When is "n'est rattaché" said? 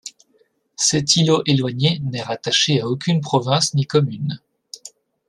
1.99-2.81